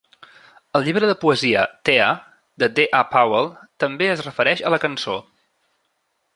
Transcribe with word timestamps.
El 0.77 0.87
llibre 0.87 1.09
de 1.11 1.15
poesia 1.23 1.65
"TEA" 1.89 2.07
de 2.63 2.71
D. 2.79 2.87
A. 3.01 3.03
Powell 3.13 3.53
també 3.87 4.11
es 4.17 4.27
refereix 4.29 4.65
a 4.71 4.77
la 4.77 4.83
cançó. 4.89 5.23